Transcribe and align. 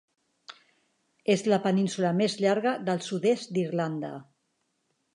És 1.33 1.43
la 1.53 1.59
península 1.67 2.13
més 2.23 2.39
llarga 2.47 2.75
del 2.91 3.07
sud-est 3.11 3.57
d'Irlanda. 3.59 4.15